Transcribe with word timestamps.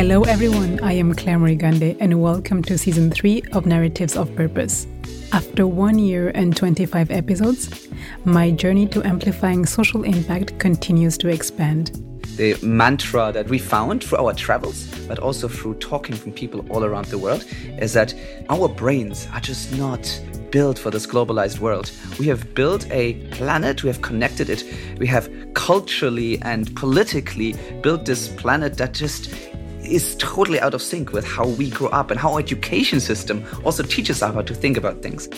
Hello, 0.00 0.22
everyone. 0.22 0.80
I 0.82 0.94
am 0.94 1.12
Claire 1.12 1.36
Murigande, 1.36 1.94
and 2.00 2.22
welcome 2.22 2.62
to 2.62 2.78
season 2.78 3.10
three 3.10 3.42
of 3.52 3.66
Narratives 3.66 4.16
of 4.16 4.34
Purpose. 4.34 4.86
After 5.30 5.66
one 5.66 5.98
year 5.98 6.30
and 6.34 6.56
25 6.56 7.10
episodes, 7.10 7.86
my 8.24 8.50
journey 8.50 8.86
to 8.86 9.06
amplifying 9.06 9.66
social 9.66 10.04
impact 10.04 10.58
continues 10.58 11.18
to 11.18 11.28
expand. 11.28 12.02
The 12.38 12.56
mantra 12.62 13.30
that 13.32 13.50
we 13.50 13.58
found 13.58 14.02
through 14.02 14.16
our 14.16 14.32
travels, 14.32 14.86
but 15.06 15.18
also 15.18 15.48
through 15.48 15.74
talking 15.74 16.16
from 16.16 16.32
people 16.32 16.64
all 16.70 16.82
around 16.82 17.08
the 17.08 17.18
world, 17.18 17.44
is 17.78 17.92
that 17.92 18.14
our 18.48 18.68
brains 18.68 19.28
are 19.34 19.40
just 19.40 19.76
not 19.76 20.18
built 20.50 20.78
for 20.78 20.90
this 20.90 21.06
globalized 21.06 21.58
world. 21.58 21.92
We 22.18 22.26
have 22.28 22.54
built 22.54 22.90
a 22.90 23.14
planet, 23.32 23.82
we 23.82 23.90
have 23.90 24.00
connected 24.00 24.48
it, 24.48 24.64
we 24.98 25.06
have 25.08 25.30
culturally 25.52 26.40
and 26.40 26.74
politically 26.74 27.54
built 27.82 28.06
this 28.06 28.28
planet 28.28 28.78
that 28.78 28.94
just 28.94 29.30
is 29.90 30.16
totally 30.16 30.60
out 30.60 30.74
of 30.74 30.82
sync 30.82 31.12
with 31.12 31.26
how 31.26 31.46
we 31.46 31.70
grow 31.70 31.88
up 31.88 32.10
and 32.10 32.20
how 32.20 32.32
our 32.32 32.38
education 32.38 33.00
system 33.00 33.44
also 33.64 33.82
teaches 33.82 34.22
us 34.22 34.32
how 34.34 34.42
to 34.42 34.54
think 34.54 34.76
about 34.76 35.02
things. 35.02 35.28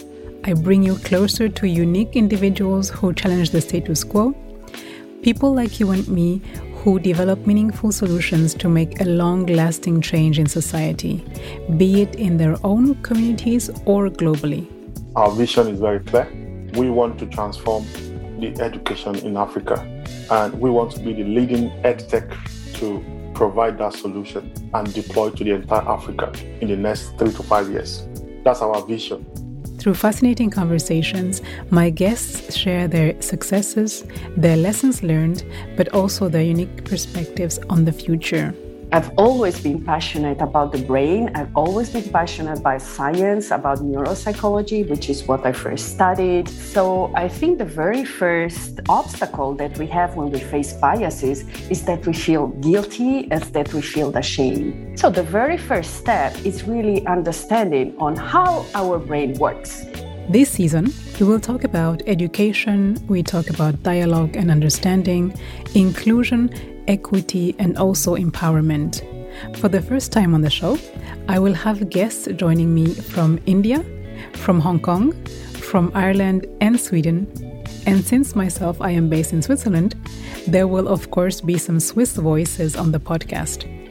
I 0.45 0.55
bring 0.55 0.83
you 0.83 0.97
closer 0.97 1.49
to 1.49 1.69
unique 1.69 2.17
individuals 2.17 2.91
who 2.91 3.13
challenge 3.15 3.51
the 3.51 3.61
status 3.61 4.05
quo, 4.05 4.35
people 5.23 5.55
like 5.55 5.79
you 5.79 5.91
and 5.93 6.07
me 6.09 6.43
who 6.83 6.99
develop 6.99 7.47
meaningful 7.47 7.93
solutions 7.93 8.55
to 8.55 8.69
make 8.69 9.01
a 9.01 9.05
long 9.05 9.47
lasting 9.47 10.01
change 10.01 10.41
in 10.41 10.47
society, 10.47 11.25
be 11.77 12.03
it 12.03 12.17
in 12.17 12.39
their 12.39 12.57
own 12.65 12.97
communities 13.03 13.71
or 13.85 14.09
globally. 14.09 14.69
Our 15.15 15.31
vision 15.31 15.69
is 15.69 15.79
very 15.79 16.01
clear. 16.01 16.29
We 16.75 16.91
want 16.91 17.19
to 17.21 17.27
transform 17.27 17.87
the 18.41 18.53
education 18.61 19.15
in 19.17 19.37
Africa, 19.37 19.79
and 20.31 20.61
we 20.61 20.71
want 20.71 20.91
to 20.93 21.01
be 21.01 21.13
the 21.13 21.23
leading 21.23 21.71
edtech 21.83 22.29
to 22.75 23.01
provide 23.35 23.79
that 23.79 23.95
solution 23.95 24.53
and 24.75 24.93
deploy 24.95 25.31
to 25.31 25.45
the 25.45 25.53
entire 25.53 25.89
Africa 25.89 26.33
in 26.61 26.69
the 26.69 26.77
next 26.77 27.19
three 27.19 27.33
to 27.33 27.43
five 27.43 27.71
years. 27.71 28.07
That's 28.45 28.61
our 28.63 28.85
vision. 28.87 29.27
Through 29.79 29.95
fascinating 29.95 30.51
conversations, 30.51 31.43
my 31.71 31.91
guests 31.91 32.55
share 32.55 32.87
their 32.87 33.21
successes, 33.21 34.05
their 34.37 34.57
lessons 34.57 35.03
learned, 35.03 35.45
but 35.77 35.89
also 35.89 36.29
their 36.29 36.43
unique 36.43 36.85
perspectives 36.85 37.59
on 37.69 37.85
the 37.85 37.93
future. 37.93 38.55
I've 38.95 39.11
always 39.17 39.59
been 39.59 39.83
passionate 39.83 40.43
about 40.43 40.71
the 40.71 40.83
brain. 40.83 41.31
I've 41.35 41.57
always 41.57 41.89
been 41.89 42.07
passionate 42.11 42.59
about 42.59 42.83
science, 42.83 43.51
about 43.51 43.79
neuropsychology, 43.79 44.87
which 44.87 45.09
is 45.09 45.27
what 45.27 45.47
I 45.47 45.53
first 45.53 45.95
studied. 45.95 46.47
So 46.47 47.11
I 47.15 47.27
think 47.27 47.57
the 47.57 47.65
very 47.65 48.05
first 48.05 48.81
obstacle 48.91 49.55
that 49.55 49.79
we 49.79 49.87
have 49.87 50.15
when 50.15 50.31
we 50.31 50.41
face 50.41 50.75
biases 50.75 51.49
is 51.71 51.87
that 51.87 52.07
we 52.07 52.13
feel 52.13 52.49
guilty 52.61 53.31
and 53.31 53.43
that 53.55 53.73
we 53.73 53.81
feel 53.81 54.15
ashamed. 54.15 55.01
So 55.01 55.09
the 55.09 55.23
very 55.23 55.57
first 55.57 55.95
step 55.95 56.37
is 56.45 56.65
really 56.65 57.07
understanding 57.07 57.97
on 57.97 58.15
how 58.15 58.67
our 58.75 58.99
brain 58.99 59.33
works. 59.39 59.87
This 60.29 60.51
season, 60.51 60.93
we 61.19 61.27
will 61.27 61.41
talk 61.41 61.65
about 61.65 62.03
education, 62.07 62.99
we 63.09 63.23
talk 63.23 63.49
about 63.49 63.83
dialogue 63.83 64.37
and 64.37 64.51
understanding, 64.51 65.35
inclusion, 65.75 66.51
equity, 66.89 67.55
and 67.59 67.77
also 67.77 68.17
empowerment. 68.17 69.03
For 69.57 69.69
the 69.69 69.81
first 69.81 70.13
time 70.13 70.35
on 70.35 70.43
the 70.43 70.51
show, 70.51 70.79
I 71.29 71.39
will 71.39 71.55
have 71.55 71.91
guests 71.91 72.29
joining 72.37 72.75
me 72.75 72.95
from 72.95 73.39
India, 73.47 73.85
from 74.35 74.61
Hong 74.61 74.81
Kong, 74.81 75.13
from 75.55 75.91
Ireland, 75.95 76.47
and 76.61 76.79
Sweden. 76.79 77.27
And 77.87 78.05
since 78.05 78.37
myself 78.37 78.81
I 78.81 78.91
am 78.91 79.09
based 79.09 79.33
in 79.33 79.43
Switzerland, 79.43 79.97
there 80.47 80.69
will 80.69 80.89
of 80.89 81.11
course 81.11 81.41
be 81.41 81.59
some 81.59 81.81
Swiss 81.81 82.15
voices 82.17 82.77
on 82.77 82.93
the 82.93 83.01
podcast. 83.01 83.82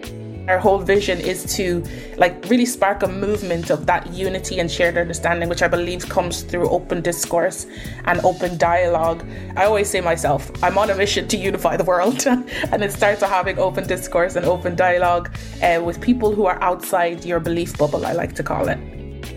Our 0.47 0.58
whole 0.58 0.80
vision 0.80 1.20
is 1.20 1.45
to 1.56 1.84
like 2.17 2.45
really 2.50 2.66
spark 2.66 3.03
a 3.03 3.08
movement 3.08 3.70
of 3.70 3.86
that 3.86 4.11
unity 4.11 4.60
and 4.60 4.71
shared 4.71 4.98
understanding, 4.98 5.49
which 5.49 5.61
I 5.61 5.67
believe 5.67 6.10
comes 6.10 6.42
through 6.42 6.67
open 6.70 7.02
discourse 7.02 7.67
and 8.05 8.20
open 8.26 8.58
dialogue. 8.58 9.23
I 9.55 9.65
always 9.65 9.89
say 9.89 10.02
myself, 10.02 10.52
I'm 10.64 10.77
on 10.77 10.89
a 10.89 10.95
mission 10.95 11.27
to 11.27 11.38
unify 11.38 11.77
the 11.77 11.83
world, 11.83 12.26
and 12.27 12.83
it 12.83 12.92
starts 12.92 13.21
with 13.21 13.30
having 13.30 13.60
open 13.60 13.88
discourse 13.88 14.36
and 14.36 14.45
open 14.45 14.76
dialogue 14.76 15.32
uh, 15.61 15.82
with 15.83 16.02
people 16.02 16.33
who 16.33 16.45
are 16.45 16.61
outside 16.61 17.23
your 17.23 17.39
belief 17.39 17.77
bubble. 17.77 18.05
I 18.05 18.14
like 18.14 18.33
to 18.36 18.44
call 18.44 18.67
it. 18.67 18.80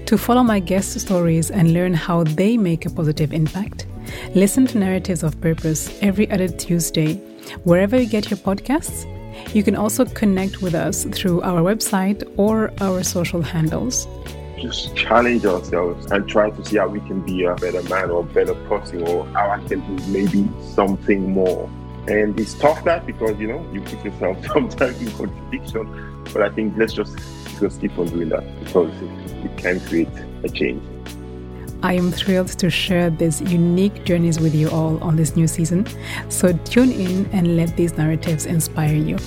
To 0.07 0.19
follow 0.19 0.43
my 0.43 0.61
guest 0.61 0.99
stories 1.01 1.51
and 1.51 1.73
learn 1.73 1.95
how 1.95 2.25
they 2.25 2.57
make 2.57 2.87
a 2.87 2.91
positive 2.91 3.33
impact, 3.33 3.87
listen 4.34 4.67
to 4.69 4.78
Narratives 4.78 5.23
of 5.23 5.39
Purpose 5.41 5.99
every 6.03 6.31
other 6.31 6.49
Tuesday, 6.49 7.15
wherever 7.65 7.99
you 8.01 8.07
get 8.07 8.31
your 8.31 8.39
podcasts 8.39 9.07
you 9.53 9.62
can 9.62 9.77
also 9.77 10.05
connect 10.05 10.62
with 10.62 10.75
us 10.75 11.05
through 11.05 11.43
our 11.43 11.61
website 11.62 12.22
or 12.37 12.72
our 12.81 13.03
social 13.03 13.43
handles. 13.43 14.06
Just 14.59 14.97
challenge 14.97 15.45
ourselves 15.45 16.11
and 16.11 16.28
try 16.28 16.50
to 16.50 16.65
see 16.65 16.78
how 16.78 16.89
we 16.89 17.00
can 17.00 17.21
be 17.21 17.45
a 17.45 17.55
better 17.55 17.83
man 17.84 18.11
or 18.11 18.21
a 18.21 18.27
better 18.27 18.55
person 18.67 19.06
or 19.09 19.27
how 19.27 19.50
I 19.50 19.59
can 19.69 19.81
do 19.81 20.06
maybe 20.09 20.49
something 20.75 21.31
more. 21.31 21.69
And 22.06 22.39
it's 22.39 22.55
tough 22.55 22.84
that 22.84 23.06
because 23.06 23.39
you 23.39 23.49
know 23.49 23.67
you 23.72 23.81
put 23.81 24.05
yourself 24.05 24.45
sometimes 24.53 25.00
in 25.00 25.11
contradiction. 25.12 26.25
But 26.33 26.43
I 26.43 26.51
think 26.51 26.75
let's 26.77 26.93
just 26.93 27.19
just 27.61 27.81
keep 27.81 27.99
on 27.99 28.06
doing 28.09 28.28
that 28.31 28.45
because 28.65 28.93
it, 29.01 29.45
it 29.45 29.56
can 29.56 29.81
create 29.81 30.09
a 30.43 30.49
change. 30.49 30.83
I 31.84 31.93
am 31.93 32.11
thrilled 32.11 32.49
to 32.61 32.71
share 32.71 33.11
these 33.11 33.43
unique 33.43 34.05
journeys 34.06 34.41
with 34.41 34.55
you 34.55 34.71
all 34.71 34.97
on 35.05 35.17
this 35.17 35.37
new 35.37 35.47
season. 35.47 35.87
So 36.31 36.55
tune 36.65 36.91
in 36.91 37.27
and 37.34 37.59
let 37.59 37.77
these 37.77 37.99
narratives 37.99 38.47
inspire 38.47 38.97
you. 38.97 39.19